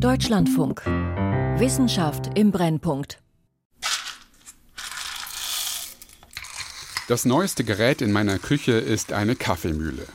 [0.00, 0.82] Deutschlandfunk.
[1.56, 3.20] Wissenschaft im Brennpunkt.
[7.06, 10.06] Das neueste Gerät in meiner Küche ist eine Kaffeemühle.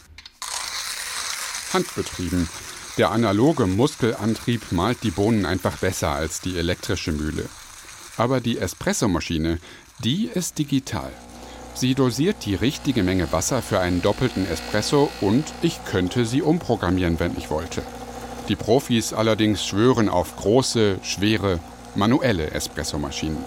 [1.71, 2.49] Handbetrieben.
[2.97, 7.45] Der analoge Muskelantrieb malt die Bohnen einfach besser als die elektrische Mühle.
[8.17, 9.59] Aber die Espressomaschine,
[10.03, 11.11] die ist digital.
[11.73, 17.19] Sie dosiert die richtige Menge Wasser für einen doppelten Espresso und ich könnte sie umprogrammieren,
[17.19, 17.81] wenn ich wollte.
[18.49, 21.59] Die Profis allerdings schwören auf große, schwere,
[21.93, 23.37] manuelle Espressomaschinen.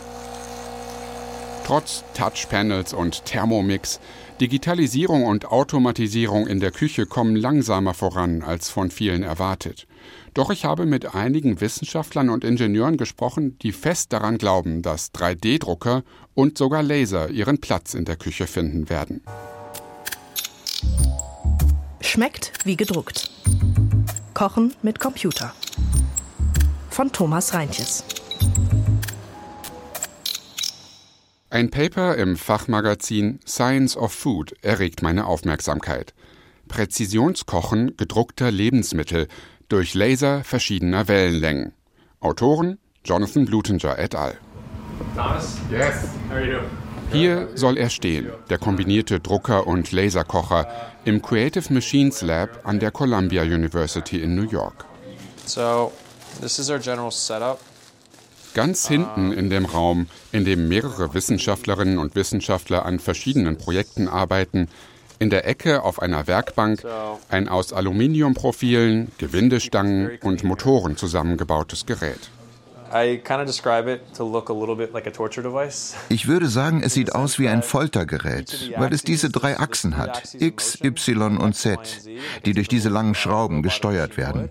[1.67, 3.99] Trotz Touchpanels und Thermomix,
[4.41, 9.89] Digitalisierung und Automatisierung in der Küche kommen langsamer voran als von vielen erwartet.
[10.35, 16.05] Doch ich habe mit einigen Wissenschaftlern und Ingenieuren gesprochen, die fest daran glauben, dass 3D-Drucker
[16.35, 19.21] und sogar Laser ihren Platz in der Küche finden werden.
[22.01, 23.31] Schmeckt wie gedruckt.
[24.43, 25.55] Kochen mit Computer.
[26.91, 28.03] Von Thomas Reintjes.
[31.49, 36.13] Ein Paper im Fachmagazin Science of Food erregt meine Aufmerksamkeit.
[36.67, 39.29] Präzisionskochen gedruckter Lebensmittel
[39.69, 41.73] durch Laser verschiedener Wellenlängen.
[42.19, 44.39] Autoren Jonathan Blutinger et al.
[45.15, 45.57] Thomas?
[45.71, 46.09] Yes.
[46.29, 46.92] How are you doing?
[47.13, 50.67] Hier soll er stehen, der kombinierte Drucker und Laserkocher
[51.05, 54.87] im Creative Machines Lab an der Columbia University in New York.
[55.45, 55.93] So,
[56.41, 57.61] this is our general setup.
[58.55, 64.69] Ganz hinten in dem Raum, in dem mehrere Wissenschaftlerinnen und Wissenschaftler an verschiedenen Projekten arbeiten,
[65.19, 66.83] in der Ecke auf einer Werkbank
[67.29, 72.31] ein aus Aluminiumprofilen, Gewindestangen und Motoren zusammengebautes Gerät.
[76.09, 80.35] Ich würde sagen, es sieht aus wie ein Foltergerät, weil es diese drei Achsen hat,
[80.39, 81.79] X, Y und Z,
[82.45, 84.51] die durch diese langen Schrauben gesteuert werden.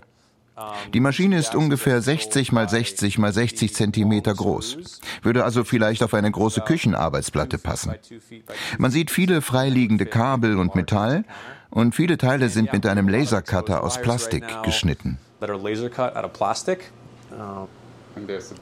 [0.92, 6.14] Die Maschine ist ungefähr 60 mal 60 mal 60 Zentimeter groß, würde also vielleicht auf
[6.14, 7.94] eine große Küchenarbeitsplatte passen.
[8.78, 11.24] Man sieht viele freiliegende Kabel und Metall
[11.70, 15.18] und viele Teile sind mit einem Lasercutter aus Plastik geschnitten.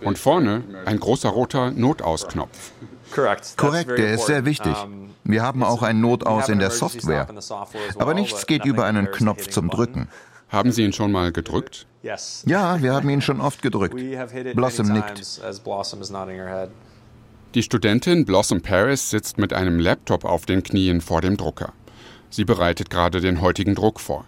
[0.03, 2.73] Und vorne ein großer roter Notausknopf.
[3.57, 4.75] Korrekt, der ist sehr wichtig.
[5.25, 7.27] Wir haben auch ein Notaus in der Software.
[7.99, 10.09] Aber nichts geht über einen Knopf zum Drücken.
[10.49, 11.87] Haben Sie ihn schon mal gedrückt?
[12.03, 13.97] Ja, wir haben ihn schon oft gedrückt.
[14.55, 15.41] Blossom nickt.
[17.55, 21.73] Die Studentin Blossom Paris sitzt mit einem Laptop auf den Knien vor dem Drucker.
[22.31, 24.25] Sie bereitet gerade den heutigen Druck vor.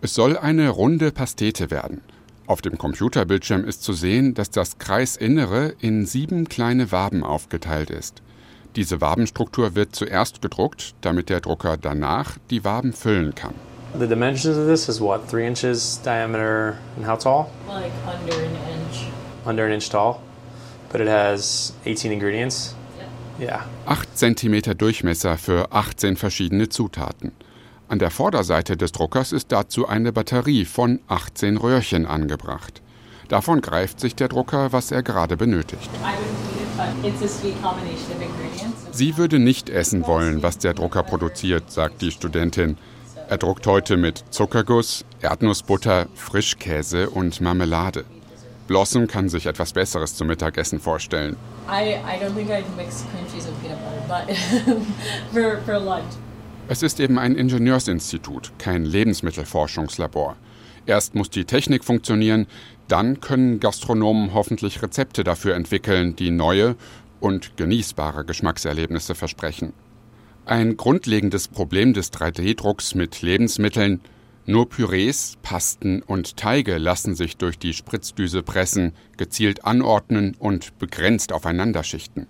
[0.00, 2.02] Es soll eine runde Pastete werden.
[2.48, 8.22] Auf dem Computerbildschirm ist zu sehen, dass das Kreisinnere in sieben kleine Waben aufgeteilt ist.
[8.74, 13.52] Diese Wabenstruktur wird zuerst gedruckt, damit der Drucker danach die Waben füllen kann.
[13.98, 17.48] The dimensions of this is what, three inches diameter and how tall?
[17.66, 19.08] Like under an inch.
[19.44, 20.20] Under an inch tall.
[20.90, 22.74] But it has 18 ingredients.
[23.38, 23.66] Ja.
[23.84, 27.32] 8 cm Durchmesser für 18 verschiedene Zutaten.
[27.88, 32.82] An der Vorderseite des Druckers ist dazu eine Batterie von 18 Röhrchen angebracht.
[33.28, 35.88] Davon greift sich der Drucker, was er gerade benötigt.
[38.92, 42.76] Sie würde nicht essen wollen, was der Drucker produziert, sagt die Studentin.
[43.30, 48.04] Er druckt heute mit Zuckerguss, Erdnussbutter, Frischkäse und Marmelade.
[48.66, 51.36] Blossom kann sich etwas Besseres zum Mittagessen vorstellen.
[56.70, 60.36] Es ist eben ein Ingenieursinstitut, kein Lebensmittelforschungslabor.
[60.84, 62.46] Erst muss die Technik funktionieren,
[62.88, 66.76] dann können Gastronomen hoffentlich Rezepte dafür entwickeln, die neue
[67.20, 69.72] und genießbare Geschmackserlebnisse versprechen.
[70.44, 74.02] Ein grundlegendes Problem des 3D-Drucks mit Lebensmitteln
[74.44, 81.32] nur Pürees, Pasten und Teige lassen sich durch die Spritzdüse pressen, gezielt anordnen und begrenzt
[81.32, 82.26] aufeinanderschichten.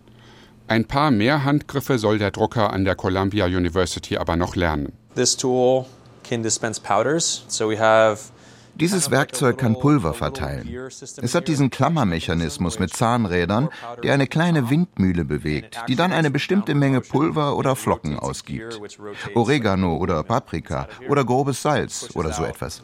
[0.69, 4.93] Ein paar mehr Handgriffe soll der Drucker an der Columbia University aber noch lernen.
[5.15, 5.87] This tool
[6.29, 7.45] can dispense powders.
[7.49, 8.31] So we have
[8.79, 10.69] dieses Werkzeug kann Pulver verteilen.
[10.89, 13.71] Es hat diesen Klammermechanismus mit Zahnrädern,
[14.05, 18.81] der eine kleine Windmühle bewegt, die dann eine bestimmte Menge Pulver oder Flocken ausgibt.
[19.35, 22.83] Oregano oder Paprika oder grobes Salz oder so etwas.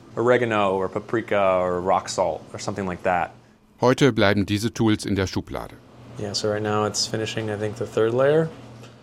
[3.80, 5.76] Heute bleiben diese Tools in der Schublade.
[6.19, 8.49] Yeah, so right now it's finishing, I think, the third layer.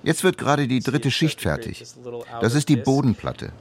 [0.04, 1.84] Jetzt wird gerade die dritte Schicht fertig.
[2.42, 3.52] Das ist die Bodenplatte.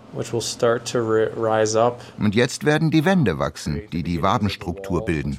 [2.19, 5.39] Und jetzt werden die Wände wachsen, die die Wabenstruktur bilden.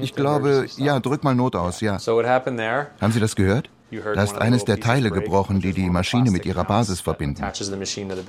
[0.00, 1.98] Ich glaube, ja, drück mal Not aus, ja.
[1.98, 3.68] Haben Sie das gehört?
[3.90, 7.42] Da ist eines der Teile gebrochen, die die Maschine mit ihrer Basis verbinden.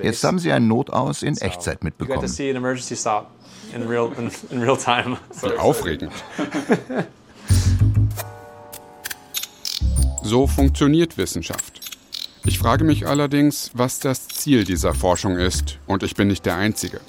[0.02, 2.16] Jetzt haben Sie ein Notaus in Echtzeit mitbekommen.
[5.42, 6.12] Wie aufregend.
[10.22, 11.80] So funktioniert Wissenschaft.
[12.44, 16.56] Ich frage mich allerdings, was das Ziel dieser Forschung ist, und ich bin nicht der
[16.56, 17.00] Einzige.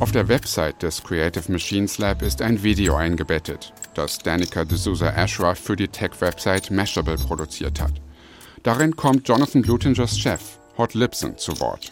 [0.00, 5.58] Auf der Website des Creative Machines Lab ist ein Video eingebettet, das Danica D'Souza Ashraf
[5.58, 7.92] für die Tech-Website Mashable produziert hat.
[8.62, 11.90] Darin kommt Jonathan Blutingers Chef, Hot Lipson, zu Wort.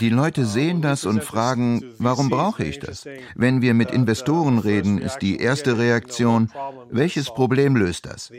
[0.00, 3.06] Die Leute sehen das und fragen, warum brauche ich das?
[3.34, 6.50] Wenn wir mit Investoren reden, ist die erste Reaktion,
[6.90, 8.30] welches Problem löst das?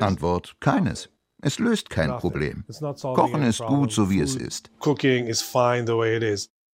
[0.00, 1.10] Antwort, keines.
[1.42, 2.64] Es löst kein Problem.
[3.02, 4.70] Kochen ist gut, so wie es ist.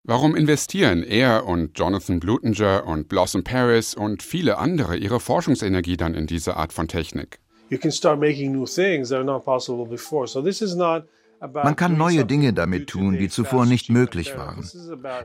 [0.04, 6.16] Warum investieren er und Jonathan Blutinger und Blossom Paris und viele andere ihre Forschungsenergie dann
[6.16, 7.40] in diese Art von Technik?
[7.70, 10.26] You can start making new things that are not possible before.
[10.26, 11.04] So this is not
[11.42, 14.68] man kann neue Dinge damit tun, die zuvor nicht möglich waren.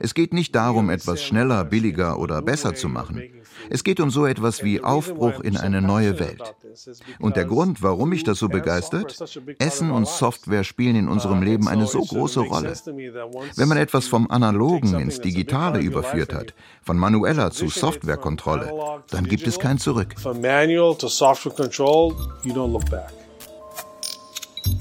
[0.00, 3.22] Es geht nicht darum, etwas schneller, billiger oder besser zu machen.
[3.70, 6.54] Es geht um so etwas wie Aufbruch in eine neue Welt.
[7.18, 9.16] Und der Grund, warum mich das so begeistert?
[9.58, 12.74] Essen und Software spielen in unserem Leben eine so große Rolle.
[13.56, 18.72] Wenn man etwas vom Analogen ins Digitale überführt hat, von manueller zu Softwarekontrolle,
[19.10, 20.14] dann gibt es kein Zurück.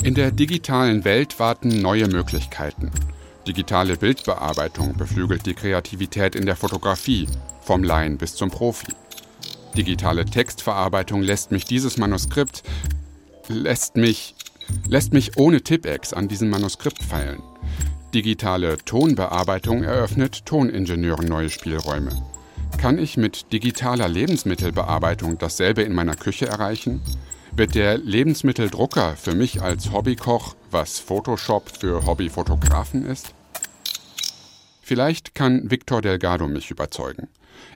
[0.03, 2.91] In der digitalen Welt warten neue Möglichkeiten.
[3.47, 7.27] Digitale Bildbearbeitung beflügelt die Kreativität in der Fotografie,
[7.61, 8.93] vom Laien bis zum Profi.
[9.75, 12.63] Digitale Textverarbeitung lässt mich dieses Manuskript
[13.47, 14.35] lässt mich
[14.87, 17.41] lässt mich ohne Tippex an diesem Manuskript feilen.
[18.13, 22.11] Digitale Tonbearbeitung eröffnet Toningenieuren neue Spielräume.
[22.77, 27.01] Kann ich mit digitaler Lebensmittelbearbeitung dasselbe in meiner Küche erreichen?
[27.55, 33.35] Wird der Lebensmitteldrucker für mich als Hobbykoch, was Photoshop für Hobbyfotografen ist?
[34.81, 37.27] Vielleicht kann Victor Delgado mich überzeugen.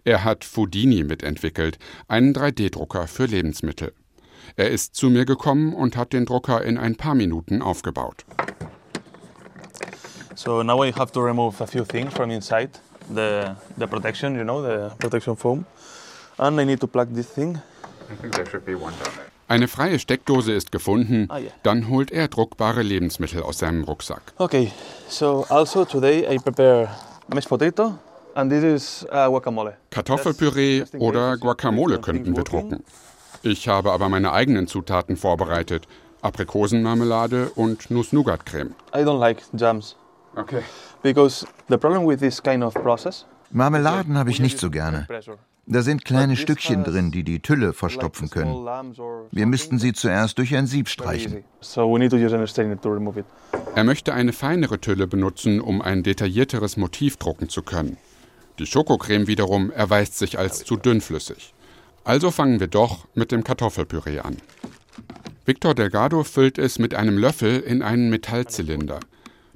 [0.04, 1.78] Er hat Foodini mitentwickelt,
[2.08, 3.94] einen 3D-Drucker für Lebensmittel.
[4.56, 8.26] Er ist zu mir gekommen und hat den Drucker in ein paar Minuten aufgebaut.
[10.36, 12.72] So now I have to remove a few things from inside
[13.14, 15.66] the the protection, you know, the protection foam,
[16.38, 17.60] and I need to plug this thing.
[18.12, 19.37] I think there should be one down there.
[19.50, 21.28] Eine freie Steckdose ist gefunden.
[21.30, 24.34] Ah, Dann holt er druckbare Lebensmittel aus seinem Rucksack.
[24.38, 24.72] Okay,
[25.08, 26.90] so also today I prepare
[27.34, 27.98] mashed potato
[28.36, 29.78] and this is uh, guacamole.
[29.90, 32.84] Kartoffelpüree oder Guacamole könnten wir drucken.
[33.42, 35.88] Ich habe aber meine eigenen Zutaten vorbereitet.
[36.22, 38.76] Aprikosenmarmelade und Nuss-Nougat-Creme.
[38.94, 39.96] I don't like jams.
[40.36, 40.62] Okay.
[41.04, 45.08] Because the problem with this kind of process Marmeladen habe ich nicht so gerne.
[45.70, 48.66] Da sind kleine Stückchen drin, die die Tülle verstopfen können.
[49.32, 51.44] Wir müssten sie zuerst durch ein Sieb streichen.
[53.76, 57.98] Er möchte eine feinere Tülle benutzen, um ein detaillierteres Motiv drucken zu können.
[58.60, 61.54] Die Schokocreme wiederum erweist sich als zu dünnflüssig.
[62.06, 64.38] Also fangen wir doch mit dem Kartoffelpüree an.
[65.46, 69.02] Victor Delgado füllt es mit einem Löffel in einen Metallzylinder.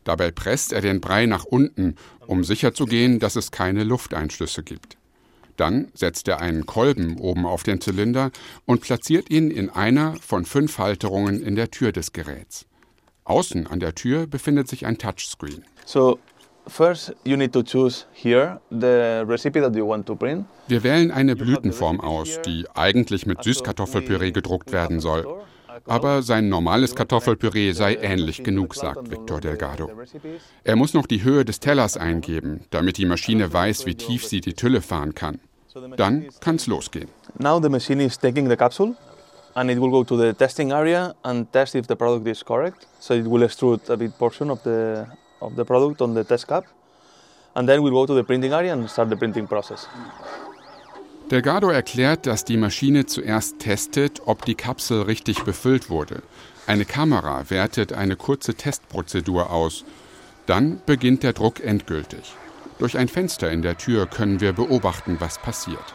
[0.04, 1.96] Dabei presst er den Brei nach unten,
[2.28, 4.98] um sicherzugehen, dass es keine Lufteinschlüsse gibt.
[5.62, 8.32] Dann setzt er einen Kolben oben auf den Zylinder
[8.66, 12.66] und platziert ihn in einer von fünf Halterungen in der Tür des Geräts.
[13.26, 15.64] Außen an der Tür befindet sich ein Touchscreen.
[15.86, 16.18] So.
[20.68, 25.28] Wir wählen eine Blütenform aus, die eigentlich mit Süßkartoffelpüree gedruckt werden soll.
[25.86, 29.90] Aber sein normales Kartoffelpüree sei ähnlich genug, sagt Victor Delgado.
[30.64, 34.42] Er muss noch die Höhe des Tellers eingeben, damit die Maschine weiß, wie tief sie
[34.42, 35.40] die Tülle fahren kann.
[35.98, 37.10] Dann kann es losgehen.
[37.40, 38.96] Now the machine is taking the capsule
[39.56, 42.88] and it will go to the testing area and test if the product is correct.
[43.00, 45.06] So it will extrude a big portion of the
[45.40, 46.66] of the product on the test cap.
[47.56, 49.88] And then we'll go to the printing area and start the printing process.
[51.30, 56.24] Delgado erklärt, dass die Maschine zuerst testet, ob die Kapsel richtig befüllt wurde.
[56.68, 59.86] Eine Kamera wertet eine kurze Testprozedur aus.
[60.46, 62.36] Dann beginnt der Druck endgültig.
[62.82, 65.94] Durch ein Fenster in der Tür können wir beobachten, was passiert.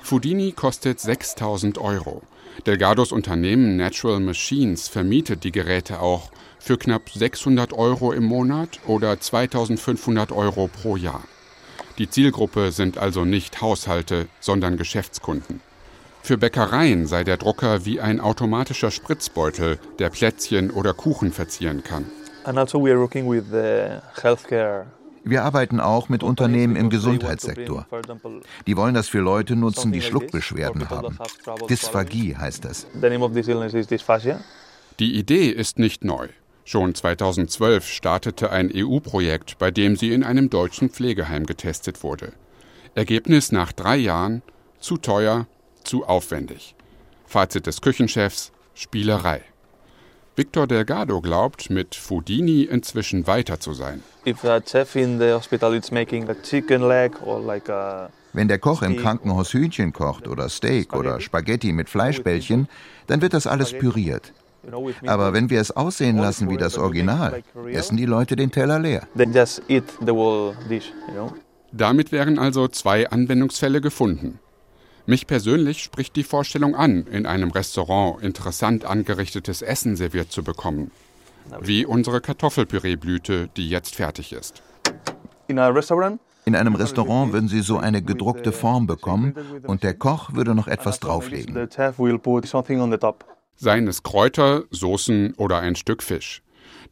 [0.00, 2.22] Fudini kostet 6000 Euro.
[2.66, 9.18] Delgados Unternehmen Natural Machines vermietet die Geräte auch für knapp 600 Euro im Monat oder
[9.18, 11.24] 2500 Euro pro Jahr.
[11.98, 15.62] Die Zielgruppe sind also nicht Haushalte, sondern Geschäftskunden.
[16.22, 22.06] Für Bäckereien sei der Drucker wie ein automatischer Spritzbeutel, der Plätzchen oder Kuchen verzieren kann.
[22.44, 24.86] And also we are working with the healthcare
[25.24, 27.86] Wir arbeiten auch mit Unternehmen im Gesundheitssektor.
[28.66, 31.18] Die wollen das für Leute nutzen, die Schluckbeschwerden haben.
[31.68, 32.86] Dysphagie heißt das.
[34.98, 36.28] Die Idee ist nicht neu.
[36.64, 42.32] Schon 2012 startete ein EU-Projekt, bei dem sie in einem deutschen Pflegeheim getestet wurde.
[42.94, 44.42] Ergebnis nach drei Jahren
[44.78, 45.46] zu teuer,
[45.84, 46.74] zu aufwendig.
[47.26, 49.42] Fazit des Küchenchefs Spielerei.
[50.40, 54.02] Victor Delgado glaubt, mit Fudini inzwischen weiter zu sein.
[58.32, 62.68] Wenn der Koch im Krankenhaus Hühnchen kocht oder Steak oder Spaghetti mit Fleischbällchen,
[63.06, 64.32] dann wird das alles püriert.
[65.06, 69.06] Aber wenn wir es aussehen lassen wie das Original, essen die Leute den Teller leer.
[71.70, 74.38] Damit wären also zwei Anwendungsfälle gefunden.
[75.10, 80.92] Mich persönlich spricht die Vorstellung an, in einem Restaurant interessant angerichtetes Essen serviert zu bekommen.
[81.60, 84.62] Wie unsere Kartoffelpüreeblüte, die jetzt fertig ist.
[86.44, 89.34] In einem Restaurant würden Sie so eine gedruckte Form bekommen
[89.66, 91.68] und der Koch würde noch etwas drauflegen.
[93.56, 96.40] Seien es Kräuter, Soßen oder ein Stück Fisch.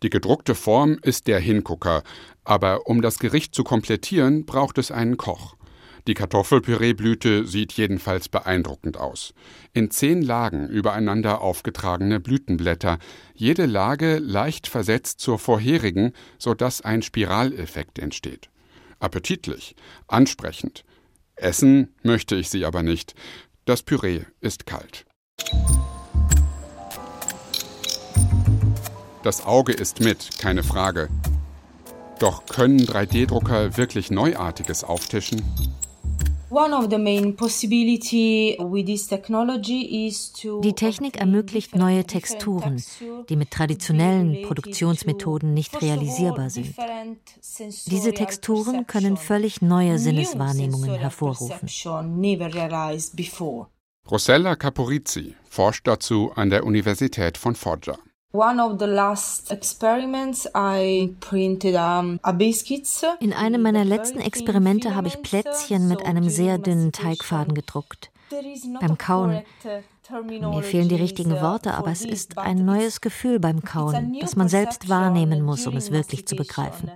[0.03, 2.03] Die gedruckte Form ist der Hingucker,
[2.43, 5.55] aber um das Gericht zu komplettieren, braucht es einen Koch.
[6.09, 9.35] Die Kartoffelpüreeblüte sieht jedenfalls beeindruckend aus.
[9.75, 12.99] In zehn Lagen übereinander aufgetragene Blütenblätter,
[13.35, 18.49] jede Lage leicht versetzt zur vorherigen, sodass ein Spiraleffekt entsteht.
[19.01, 20.83] Appetitlich, ansprechend.
[21.37, 23.15] Essen möchte ich sie aber nicht.
[23.67, 25.05] Das Püree ist kalt.
[29.23, 31.11] Das Auge ist mit, keine Frage.
[32.19, 35.43] Doch können 3D-Drucker wirklich Neuartiges auftischen?
[40.63, 42.83] Die Technik ermöglicht neue Texturen,
[43.29, 46.75] die mit traditionellen Produktionsmethoden nicht realisierbar sind.
[47.87, 51.69] Diese Texturen können völlig neue Sinneswahrnehmungen hervorrufen.
[54.11, 57.99] Rossella Caporizzi forscht dazu an der Universität von Foggia.
[63.21, 68.11] In einem meiner letzten Experimente habe ich Plätzchen mit einem sehr dünnen Teigfaden gedruckt.
[68.81, 69.43] Beim Kauen.
[70.29, 74.37] Mir fehlen die richtigen uh, Worte, aber es ist ein neues Gefühl beim Kauen, das
[74.37, 76.91] man selbst wahrnehmen muss, um es wirklich zu begreifen.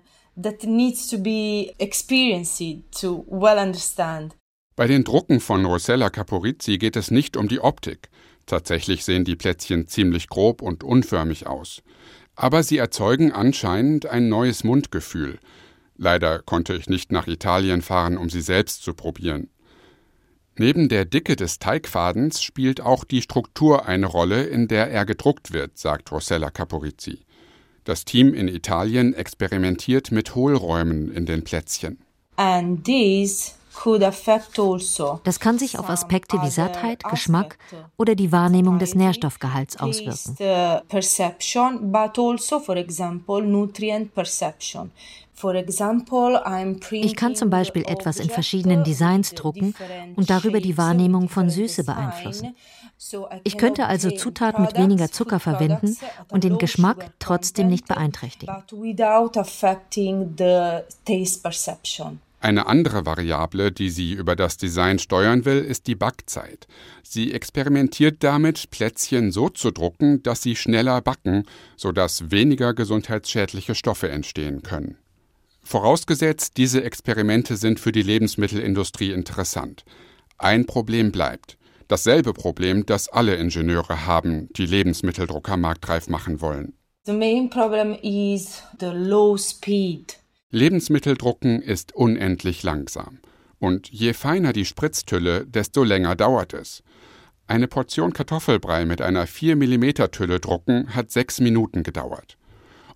[4.77, 8.11] Bei den Drucken von Rossella Caporizzi geht es nicht um die Optik.
[8.47, 11.83] Tatsächlich sehen die Plätzchen ziemlich grob und unförmig aus.
[12.35, 15.39] Aber sie erzeugen anscheinend ein neues Mundgefühl.
[15.97, 19.49] Leider konnte ich nicht nach Italien fahren, um sie selbst zu probieren.
[20.59, 25.53] Neben der Dicke des Teigfadens spielt auch die Struktur eine Rolle, in der er gedruckt
[25.53, 27.21] wird, sagt Rossella Caporizzi.
[27.85, 31.99] Das Team in Italien experimentiert mit Hohlräumen in den Plätzchen.
[32.37, 33.53] And these
[35.25, 37.59] das kann sich auf Aspekte wie Sattheit, Geschmack
[37.97, 40.37] oder die Wahrnehmung des Nährstoffgehalts auswirken.
[45.35, 45.65] Also
[46.93, 49.75] ich kann zum Beispiel etwas in verschiedenen Designs drucken
[50.15, 52.55] und darüber die Wahrnehmung von Süße beeinflussen.
[53.43, 55.97] Ich könnte also Zutaten mit weniger Zucker verwenden
[56.31, 58.55] und den Geschmack trotzdem nicht beeinträchtigen.
[62.43, 66.67] Eine andere Variable, die sie über das Design steuern will, ist die Backzeit.
[67.05, 71.45] Sie experimentiert damit, Plätzchen so zu drucken, dass sie schneller backen,
[71.77, 74.97] sodass weniger gesundheitsschädliche Stoffe entstehen können.
[75.63, 79.85] Vorausgesetzt, diese Experimente sind für die Lebensmittelindustrie interessant.
[80.37, 81.57] Ein Problem bleibt.
[81.87, 86.75] Dasselbe Problem, das alle Ingenieure haben, die Lebensmitteldrucker marktreif machen wollen.
[87.05, 90.17] The main problem is the low speed.
[90.55, 93.21] Lebensmitteldrucken ist unendlich langsam.
[93.59, 96.83] Und je feiner die Spritztülle, desto länger dauert es.
[97.47, 102.37] Eine Portion Kartoffelbrei mit einer 4 mm Tülle drucken hat sechs Minuten gedauert.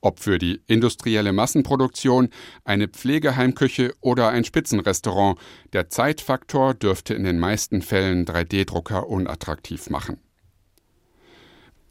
[0.02, 2.28] Ob für die industrielle Massenproduktion,
[2.64, 5.38] eine Pflegeheimküche oder ein Spitzenrestaurant,
[5.72, 10.18] der Zeitfaktor dürfte in den meisten Fällen 3D-Drucker unattraktiv machen.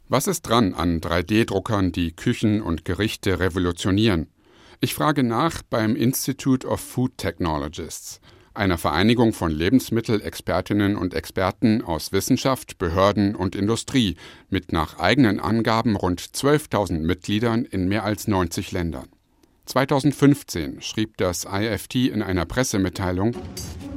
[0.09, 4.27] Was ist dran an 3D-Druckern, die Küchen und Gerichte revolutionieren?
[4.81, 8.19] Ich frage nach beim Institute of Food Technologists,
[8.53, 14.17] einer Vereinigung von Lebensmittelexpertinnen und Experten aus Wissenschaft, Behörden und Industrie
[14.49, 19.07] mit nach eigenen Angaben rund 12.000 Mitgliedern in mehr als 90 Ländern.
[19.65, 23.35] 2015 schrieb das IFT in einer Pressemitteilung,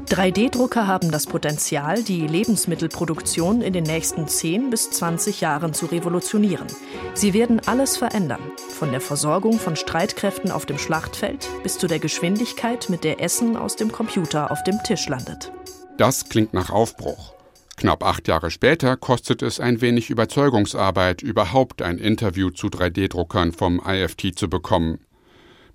[0.09, 6.67] 3D-Drucker haben das Potenzial, die Lebensmittelproduktion in den nächsten 10 bis 20 Jahren zu revolutionieren.
[7.13, 11.99] Sie werden alles verändern, von der Versorgung von Streitkräften auf dem Schlachtfeld bis zu der
[11.99, 15.53] Geschwindigkeit, mit der Essen aus dem Computer auf dem Tisch landet.
[15.99, 17.35] Das klingt nach Aufbruch.
[17.77, 23.81] Knapp acht Jahre später kostet es ein wenig Überzeugungsarbeit, überhaupt ein Interview zu 3D-Druckern vom
[23.87, 25.01] IFT zu bekommen.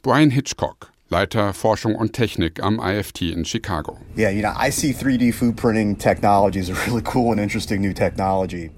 [0.01, 3.97] Brian Hitchcock, Leiter Forschung und Technik am IFT in Chicago.
[4.17, 7.81] Yeah, you know, I see 3D food printing technology as a really cool and interesting
[7.81, 8.71] new technology.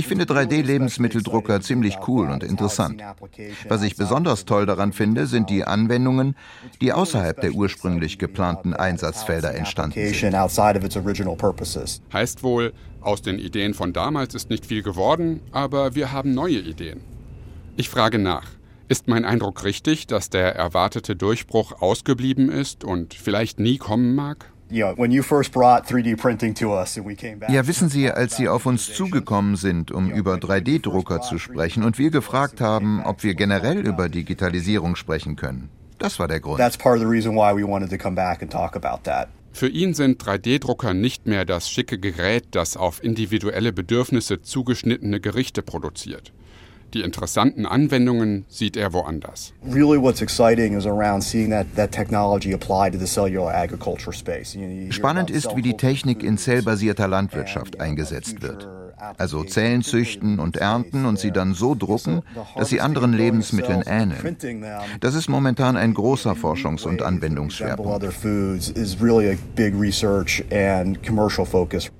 [0.00, 3.02] Ich finde 3D-Lebensmitteldrucker ziemlich cool und interessant.
[3.68, 6.36] Was ich besonders toll daran finde, sind die Anwendungen,
[6.80, 10.34] die außerhalb der ursprünglich geplanten Einsatzfelder entstanden sind.
[12.14, 16.60] Heißt wohl, aus den Ideen von damals ist nicht viel geworden, aber wir haben neue
[16.60, 17.02] Ideen.
[17.76, 18.46] Ich frage nach.
[18.90, 24.50] Ist mein Eindruck richtig, dass der erwartete Durchbruch ausgeblieben ist und vielleicht nie kommen mag?
[27.52, 31.98] Ja, wissen Sie, als Sie auf uns zugekommen sind, um über 3D-Drucker zu sprechen und
[31.98, 35.68] wir gefragt haben, ob wir generell über Digitalisierung sprechen können.
[36.00, 36.58] Das war der Grund.
[39.52, 45.62] Für ihn sind 3D-Drucker nicht mehr das schicke Gerät, das auf individuelle Bedürfnisse zugeschnittene Gerichte
[45.62, 46.32] produziert.
[46.94, 49.52] Die interessanten Anwendungen sieht er woanders.
[54.90, 58.68] Spannend ist, wie die Technik in zellbasierter Landwirtschaft eingesetzt wird.
[59.16, 62.22] Also Zellen züchten und ernten und sie dann so drucken,
[62.56, 64.36] dass sie anderen Lebensmitteln ähneln.
[65.00, 68.04] Das ist momentan ein großer Forschungs- und Anwendungsschwerpunkt.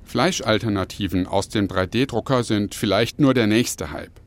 [0.05, 4.21] Fleischalternativen aus dem 3D-Drucker sind vielleicht nur der nächste Hype.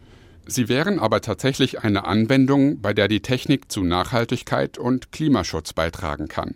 [0.45, 6.27] Sie wären aber tatsächlich eine Anwendung, bei der die Technik zu Nachhaltigkeit und Klimaschutz beitragen
[6.27, 6.55] kann.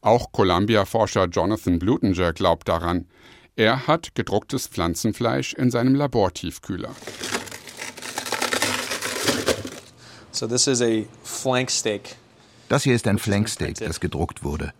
[0.00, 3.06] Auch Columbia-Forscher Jonathan Blutinger glaubt daran.
[3.56, 6.94] Er hat gedrucktes Pflanzenfleisch in seinem Labortiefkühler.
[10.30, 12.16] So this is a flank steak.
[12.68, 14.72] Das hier ist ein Flanksteak, das gedruckt wurde.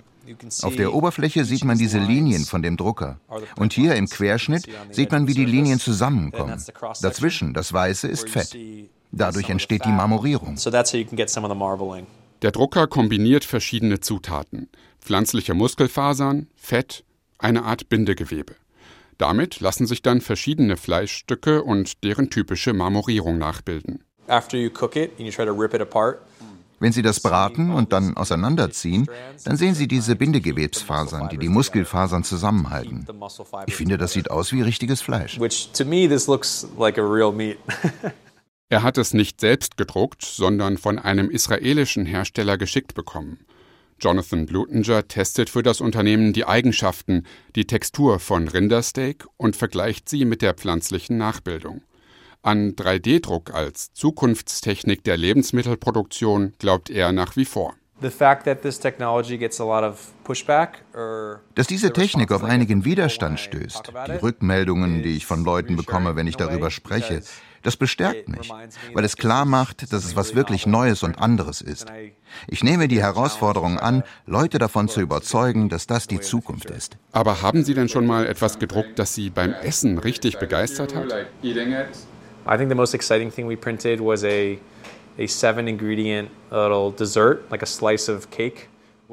[0.63, 3.19] Auf der Oberfläche sieht man diese Linien von dem Drucker.
[3.57, 6.63] Und hier im Querschnitt sieht man, wie die Linien zusammenkommen.
[7.03, 8.57] Dazwischen, das Weiße, ist Fett.
[9.13, 10.57] Dadurch entsteht die Marmorierung.
[12.43, 14.69] Der Drucker kombiniert verschiedene Zutaten.
[15.01, 17.05] Pflanzliche Muskelfasern, Fett,
[17.39, 18.55] eine Art Bindegewebe.
[19.19, 24.05] Damit lassen sich dann verschiedene Fleischstücke und deren typische Marmorierung nachbilden.
[24.29, 26.19] After you cook it and you try to rip it apart,
[26.79, 29.07] wenn Sie das braten und dann auseinanderziehen,
[29.45, 33.07] dann sehen Sie diese Bindegewebsfasern, die die Muskelfasern zusammenhalten.
[33.67, 35.39] Ich finde, das sieht aus wie richtiges Fleisch.
[38.69, 43.39] er hat es nicht selbst gedruckt, sondern von einem israelischen Hersteller geschickt bekommen.
[43.99, 50.27] Jonathan Blutinger testet für das Unternehmen die Eigenschaften, die Textur von Rindersteak und vergleicht sie
[50.27, 51.81] mit der pflanzlichen Nachbildung.
[52.47, 57.75] An 3D-Druck als Zukunftstechnik der Lebensmittelproduktion glaubt er nach wie vor.
[58.01, 58.17] Dass
[61.67, 66.37] diese Technik auf einigen Widerstand stößt, die Rückmeldungen, die ich von Leuten bekomme, wenn ich
[66.37, 67.21] darüber spreche,
[67.65, 68.49] das bestärkt mich,
[68.95, 71.89] weil es klar macht, dass es was wirklich Neues und anderes ist.
[72.47, 76.97] Ich nehme die Herausforderung an, Leute davon zu überzeugen, dass das die Zukunft ist.
[77.11, 81.13] Aber haben Sie denn schon mal etwas gedruckt, das Sie beim Essen richtig begeistert hat?
[82.47, 84.59] I think the most exciting thing we printed was a
[85.19, 88.69] a seven ingredient little dessert, like a slice of cake.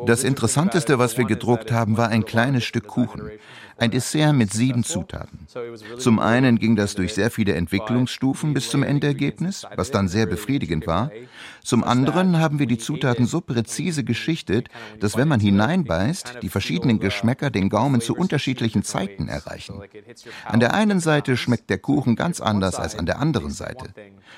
[0.06, 3.32] Das Interessanteste, was wir gedruckt haben, war ein kleines Stück Kuchen.
[3.78, 5.48] Ein Dessert mit sieben Zutaten.
[5.98, 10.88] Zum einen ging das durch sehr viele Entwicklungsstufen bis zum Endergebnis, was dann sehr befriedigend
[10.88, 11.12] war.
[11.64, 17.00] Zum anderen haben wir die Zutaten so präzise geschichtet, dass wenn man hineinbeißt, die verschiedenen
[17.00, 19.82] Geschmäcker den Gaumen zu unterschiedlichen Zeiten erreichen.
[20.46, 23.94] An der einen Seite schmeckt der Kuchen ganz anders als an der anderen Seite.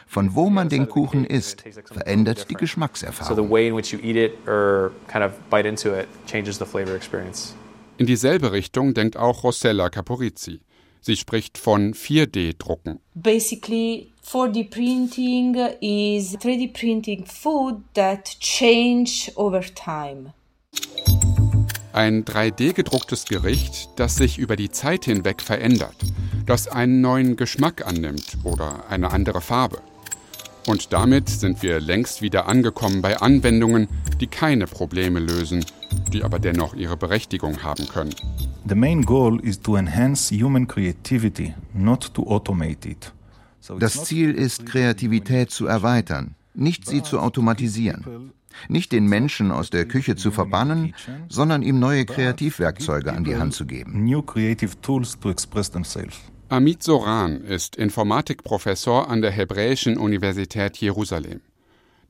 [0.08, 3.38] Von wo man den Kuchen isst, verändert die Geschmackserfahrung.
[3.38, 3.50] In
[8.00, 10.60] dieselbe Richtung denkt auch Rossella Caporizzi.
[11.02, 13.00] Sie spricht von 4D-Drucken.
[13.14, 20.34] Basically, 4D printing is 3D printing food that change over time.
[21.94, 25.96] Ein 3D-gedrucktes Gericht, das sich über die Zeit hinweg verändert,
[26.46, 29.82] das einen neuen Geschmack annimmt oder eine andere Farbe.
[30.68, 33.88] Und damit sind wir längst wieder angekommen bei Anwendungen,
[34.20, 35.64] die keine Probleme lösen,
[36.12, 38.16] die aber dennoch ihre Berechtigung haben können.
[38.68, 43.14] The main goal is to enhance human creativity, not to automate it.
[43.80, 48.32] Das Ziel ist, Kreativität zu erweitern, nicht sie zu automatisieren,
[48.68, 50.96] nicht den Menschen aus der Küche zu verbannen,
[51.30, 54.04] sondern ihm neue Kreativwerkzeuge an die Hand zu geben.
[56.48, 61.42] Amit Soran ist Informatikprofessor an der Hebräischen Universität Jerusalem.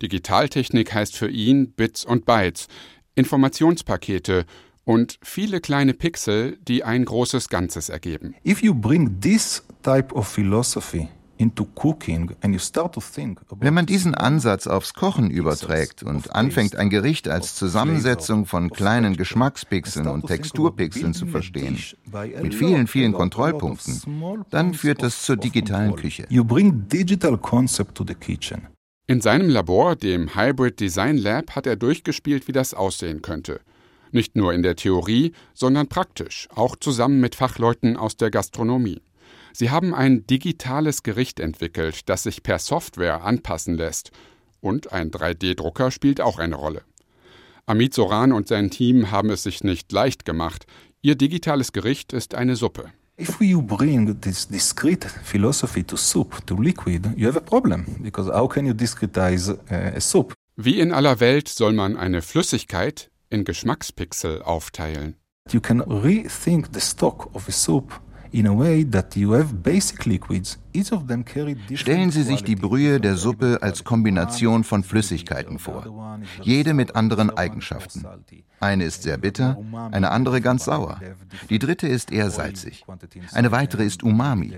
[0.02, 2.68] Digitaltechnik heißt für ihn Bits und Bytes,
[3.16, 4.46] Informationspakete
[4.84, 8.36] und viele kleine Pixel, die ein großes Ganzes ergeben.
[8.46, 11.54] If you bring this type of philosophy wenn
[13.74, 20.08] man diesen Ansatz aufs Kochen überträgt und anfängt, ein Gericht als Zusammensetzung von kleinen Geschmackspixeln
[20.08, 21.78] und Texturpixeln zu verstehen,
[22.42, 24.02] mit vielen, vielen Kontrollpunkten,
[24.50, 26.28] dann führt das zur digitalen Küche.
[29.08, 33.62] In seinem Labor, dem Hybrid Design Lab, hat er durchgespielt, wie das aussehen könnte.
[34.12, 39.02] Nicht nur in der Theorie, sondern praktisch, auch zusammen mit Fachleuten aus der Gastronomie.
[39.58, 44.12] Sie haben ein digitales Gericht entwickelt, das sich per Software anpassen lässt.
[44.60, 46.82] Und ein 3D-Drucker spielt auch eine Rolle.
[47.66, 50.66] Amit Soran und sein Team haben es sich nicht leicht gemacht.
[51.02, 52.92] Ihr digitales Gericht ist eine Suppe.
[53.18, 57.86] If you bring this discrete philosophy to soup, to liquid, you have a problem.
[58.02, 60.34] Because how can you discretize uh, a soup?
[60.58, 65.16] Wie in aller Welt soll man eine Flüssigkeit in Geschmackspixel aufteilen.
[65.50, 68.02] You can rethink the stock of a soup
[71.76, 77.30] Stellen Sie sich die Brühe der Suppe als Kombination von Flüssigkeiten vor, jede mit anderen
[77.30, 78.06] Eigenschaften.
[78.60, 79.58] Eine ist sehr bitter,
[79.92, 81.00] eine andere ganz sauer.
[81.50, 82.86] Die dritte ist eher salzig.
[83.32, 84.54] Eine weitere ist Umami.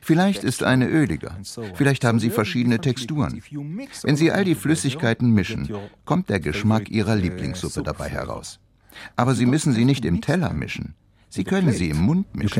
[0.00, 1.36] Vielleicht ist eine öliger.
[1.74, 3.42] Vielleicht haben sie verschiedene Texturen.
[4.02, 5.68] Wenn Sie all die Flüssigkeiten mischen,
[6.04, 8.58] kommt der Geschmack Ihrer Lieblingssuppe dabei heraus.
[9.16, 10.94] Aber Sie müssen sie nicht im Teller mischen.
[11.34, 12.50] Sie können sie im Mund mischen.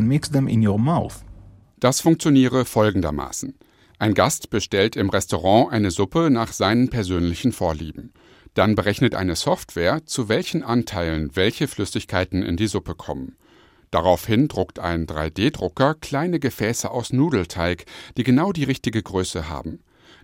[1.79, 3.55] Das funktioniere folgendermaßen.
[3.99, 8.15] Ein Gast bestellt im Restaurant eine Suppe nach seinen persönlichen Vorlieben.
[8.55, 13.37] Dann berechnet eine Software, zu welchen Anteilen welche Flüssigkeiten in die Suppe kommen.
[13.91, 17.85] Daraufhin druckt ein 3D-Drucker kleine Gefäße aus Nudelteig,
[18.17, 19.81] die genau die richtige Größe haben.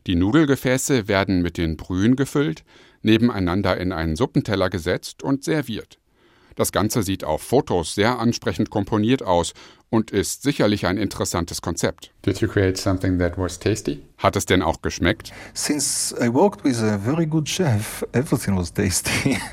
[0.07, 2.65] Die Nudelgefäße werden mit den Brühen gefüllt,
[3.03, 5.98] nebeneinander in einen Suppenteller gesetzt und serviert.
[6.59, 9.55] Das Ganze sieht auf Fotos sehr ansprechend komponiert aus
[9.91, 12.11] und ist sicherlich ein interessantes Konzept.
[12.27, 14.03] Did you create something that was tasty?
[14.19, 15.33] Hat es denn auch geschmeckt?
[15.55, 19.39] Since I worked with a very good chef, everything was tasty.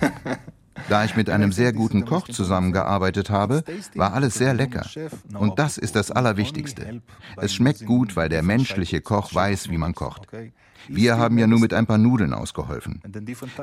[0.89, 3.63] Da ich mit einem sehr guten Koch zusammengearbeitet habe,
[3.95, 4.85] war alles sehr lecker.
[5.33, 7.01] Und das ist das Allerwichtigste.
[7.37, 10.27] Es schmeckt gut, weil der menschliche Koch weiß, wie man kocht.
[10.87, 13.01] Wir haben ja nur mit ein paar Nudeln ausgeholfen.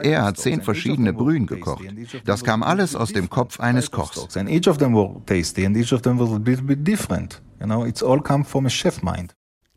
[0.01, 1.85] Er hat zehn verschiedene Brühen gekocht.
[2.25, 4.29] Das kam alles aus dem Kopf eines Kochs.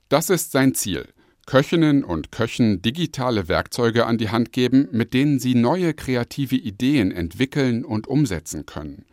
[0.10, 1.08] Das ist sein Ziel.
[1.46, 7.12] Köchinnen und Köchen digitale Werkzeuge an die Hand geben, mit denen sie neue kreative Ideen
[7.12, 9.06] entwickeln und umsetzen können.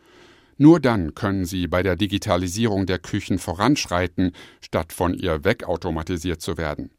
[0.57, 6.57] Nur dann können sie bei der Digitalisierung der Küchen voranschreiten, statt von ihr wegautomatisiert zu
[6.57, 6.91] werden.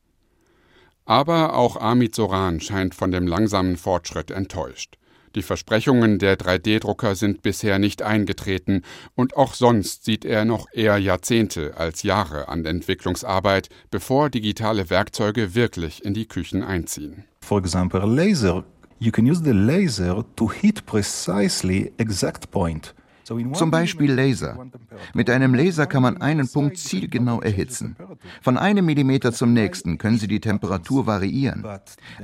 [1.06, 4.98] Aber auch Amit Soran scheint von dem langsamen Fortschritt enttäuscht.
[5.36, 8.84] Die Versprechungen der 3D-Drucker sind bisher nicht eingetreten
[9.16, 15.56] und auch sonst sieht er noch eher Jahrzehnte als Jahre an Entwicklungsarbeit, bevor digitale Werkzeuge
[15.56, 17.24] wirklich in die Küchen einziehen.
[17.42, 18.63] For example, laser.
[19.00, 22.94] You can use the laser to hit precisely exact point.
[23.24, 24.66] Zum Beispiel Laser.
[25.14, 27.96] Mit einem Laser kann man einen Punkt zielgenau erhitzen.
[28.42, 31.66] Von einem Millimeter zum nächsten können Sie die Temperatur variieren.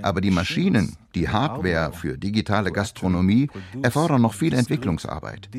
[0.02, 3.50] Aber die Maschinen, die Hardware für digitale Gastronomie,
[3.82, 5.50] erfordern noch viel Entwicklungsarbeit.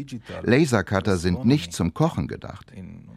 [0.43, 2.73] Lasercutter sind nicht zum Kochen gedacht.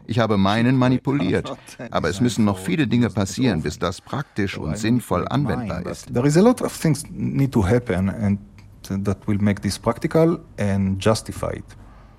[0.06, 1.56] Ich habe meinen manipuliert,
[1.90, 6.12] aber es müssen noch viele Dinge passieren, bis das praktisch und sinnvoll anwendbar ist.
[6.12, 8.38] There is a lot of things need to happen and
[9.04, 11.64] that will make this practical and justified.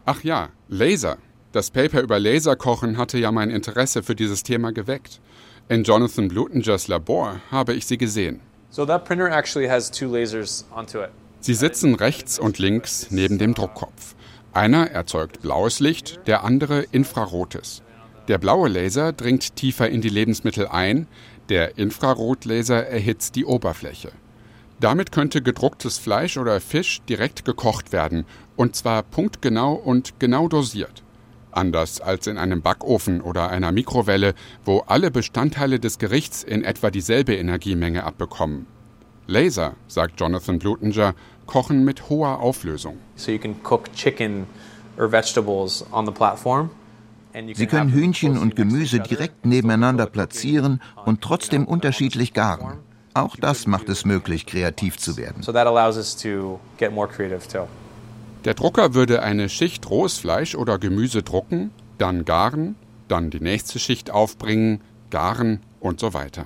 [0.08, 1.18] Ach ja, Laser.
[1.52, 5.20] Das Paper über Laserkochen hatte ja mein Interesse für dieses Thema geweckt.
[5.68, 8.39] In Jonathan Blutingers Labor habe ich sie gesehen.
[8.70, 11.10] So that printer actually has two lasers onto it.
[11.39, 14.15] Sie sitzen rechts und links neben dem Druckkopf.
[14.54, 17.82] Einer erzeugt blaues Licht, der andere infrarotes.
[18.28, 21.08] Der blaue Laser dringt tiefer in die Lebensmittel ein,
[21.50, 24.12] der Infrarotlaser erhitzt die Oberfläche.
[24.80, 31.04] Damit könnte gedrucktes Fleisch oder Fisch direkt gekocht werden, und zwar punktgenau und genau dosiert.
[31.52, 34.34] Anders als in einem Backofen oder einer Mikrowelle,
[34.66, 38.68] wo alle Bestandteile des Gerichts in etwa dieselbe Energiemenge abbekommen.
[39.28, 42.98] Laser, sagt Jonathan Blutinger, kochen mit hoher Auflösung.
[43.16, 43.32] So
[47.54, 52.80] Sie können Hühnchen und Gemüse direkt nebeneinander platzieren und trotzdem unterschiedlich garen.
[53.15, 55.41] Auch das macht es möglich, kreativ zu werden.
[58.45, 62.75] Der Drucker würde eine Schicht rohes Fleisch oder Gemüse drucken, dann garen,
[63.08, 66.45] dann die nächste Schicht aufbringen, garen und so weiter.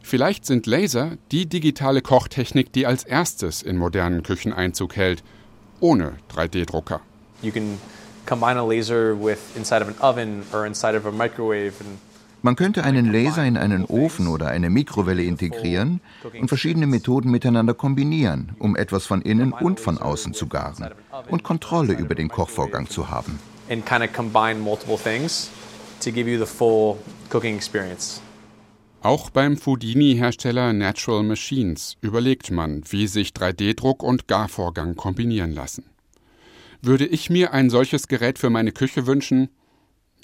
[0.00, 5.24] Vielleicht sind Laser die digitale Kochtechnik, die als erstes in modernen Küchen Einzug hält,
[5.80, 7.00] ohne 3D-Drucker.
[7.42, 7.80] You can
[8.26, 11.98] combine a laser with inside of an oven or inside of a microwave and
[12.42, 16.00] man könnte einen Laser in einen Ofen oder eine Mikrowelle integrieren
[16.38, 20.90] und verschiedene Methoden miteinander kombinieren, um etwas von innen und von außen zu garen
[21.28, 23.38] und Kontrolle über den Kochvorgang zu haben.
[29.02, 35.84] Auch beim Foodini-Hersteller Natural Machines überlegt man, wie sich 3D-Druck und Garvorgang kombinieren lassen.
[36.82, 39.48] Würde ich mir ein solches Gerät für meine Küche wünschen?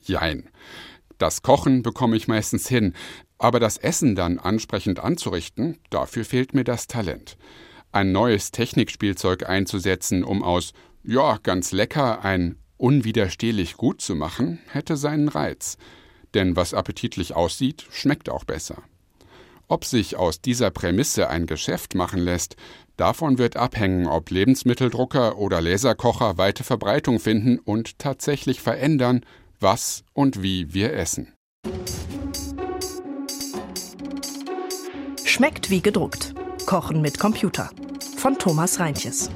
[0.03, 0.49] Jein.
[1.19, 2.95] Das Kochen bekomme ich meistens hin,
[3.39, 7.37] aber das Essen dann ansprechend anzurichten, dafür fehlt mir das Talent.
[7.93, 14.97] Ein neues Technikspielzeug einzusetzen, um aus ja, ganz lecker ein unwiderstehlich gut zu machen, hätte
[14.97, 15.79] seinen Reiz.
[16.35, 18.83] Denn was appetitlich aussieht, schmeckt auch besser.
[19.69, 22.57] Ob sich aus dieser Prämisse ein Geschäft machen lässt,
[22.97, 29.25] davon wird abhängen, ob Lebensmitteldrucker oder Laserkocher weite Verbreitung finden und tatsächlich verändern,
[29.61, 31.33] was und wie wir essen.
[35.25, 36.35] Schmeckt wie gedruckt.
[36.67, 37.71] Kochen mit Computer.
[38.17, 39.31] Von Thomas Reintjes.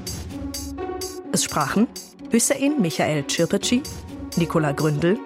[1.33, 1.87] Es sprachen
[2.31, 3.83] Hüseyin Michael Czirpeci,
[4.37, 5.19] Nicola Gründel,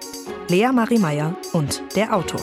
[0.49, 2.41] Lea Marie Meyer und der Autor.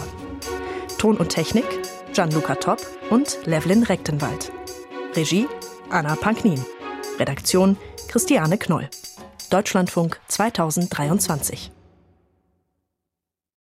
[0.98, 1.66] Ton und Technik
[2.12, 2.78] Gianluca Topp
[3.10, 4.52] und Levlin Rechtenwald.
[5.16, 5.48] Regie
[5.90, 6.62] Anna Panknin.
[7.18, 7.76] Redaktion
[8.08, 8.88] Christiane Knoll.
[9.50, 11.70] Deutschlandfunk 2023.